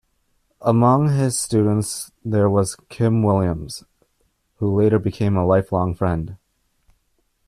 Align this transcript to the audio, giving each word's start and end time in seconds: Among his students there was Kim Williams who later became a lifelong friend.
Among 0.63 1.09
his 1.09 1.39
students 1.39 2.11
there 2.25 2.49
was 2.49 2.75
Kim 2.89 3.21
Williams 3.21 3.83
who 4.55 4.75
later 4.75 4.97
became 4.97 5.37
a 5.37 5.45
lifelong 5.45 5.93
friend. 5.93 6.37